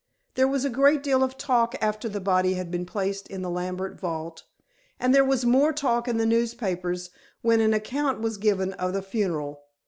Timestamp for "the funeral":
8.93-9.61